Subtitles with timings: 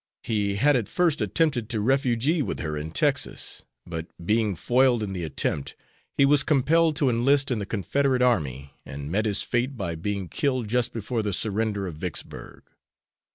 [0.23, 5.13] He had at first attempted to refugee with her in Texas, but, being foiled in
[5.13, 5.75] the attempt,
[6.17, 10.27] he was compelled to enlist in the Confederate Army, and met his fate by being
[10.27, 12.63] killed just before the surrender of Vicksburg.